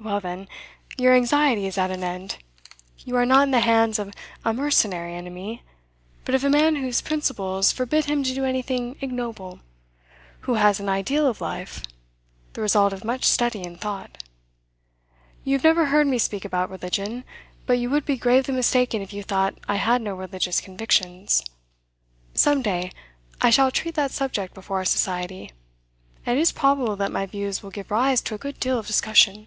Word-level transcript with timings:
Well, 0.00 0.20
then, 0.20 0.48
your 0.98 1.14
anxiety 1.14 1.64
is 1.66 1.78
at 1.78 1.90
an 1.90 2.04
end. 2.04 2.36
You 3.06 3.16
are 3.16 3.24
not 3.24 3.44
in 3.44 3.52
the 3.52 3.60
hands 3.60 3.98
of 3.98 4.12
a 4.44 4.52
mercenary 4.52 5.14
enemy, 5.14 5.62
but 6.26 6.34
of 6.34 6.44
a 6.44 6.50
man 6.50 6.76
whose 6.76 7.00
principles 7.00 7.72
forbid 7.72 8.04
him 8.04 8.22
to 8.24 8.34
do 8.34 8.44
anything 8.44 8.96
ignoble, 9.00 9.60
who 10.40 10.54
has 10.56 10.78
an 10.78 10.90
ideal 10.90 11.26
of 11.26 11.40
life, 11.40 11.80
the 12.52 12.60
result 12.60 12.92
of 12.92 13.02
much 13.02 13.24
study 13.24 13.62
and 13.62 13.80
thought. 13.80 14.22
You 15.42 15.54
have 15.56 15.64
never 15.64 15.86
heard 15.86 16.06
me 16.06 16.18
speak 16.18 16.44
about 16.44 16.68
religion, 16.68 17.24
but 17.64 17.78
you 17.78 17.88
would 17.88 18.04
be 18.04 18.18
gravely 18.18 18.52
mistaken 18.52 19.00
if 19.00 19.10
you 19.14 19.22
thought 19.22 19.56
I 19.68 19.76
had 19.76 20.02
no 20.02 20.14
religious 20.14 20.60
convictions. 20.60 21.42
Some 22.34 22.60
day 22.60 22.92
I 23.40 23.48
shall 23.48 23.70
treat 23.70 23.94
that 23.94 24.10
subject 24.10 24.52
before 24.52 24.76
our 24.76 24.84
Society, 24.84 25.52
and 26.26 26.36
it 26.36 26.42
is 26.42 26.52
probable 26.52 26.94
that 26.96 27.10
my 27.10 27.24
views 27.24 27.62
will 27.62 27.70
give 27.70 27.90
rise 27.90 28.20
to 28.20 28.34
a 28.34 28.38
good 28.38 28.60
deal 28.60 28.78
of 28.78 28.86
discussion. 28.86 29.46